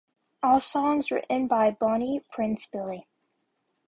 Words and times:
All 0.41 0.59
songs 0.59 1.11
written 1.11 1.45
by 1.47 1.69
Bonnie 1.69 2.21
"Prince" 2.31 2.65
Billy 2.65 3.07